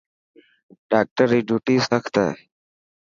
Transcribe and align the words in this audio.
ڊاڪٽر 0.89 1.27
ري 1.31 1.39
ڊوٽي 1.49 1.75
سخت 1.89 2.13
هي. 2.23 2.29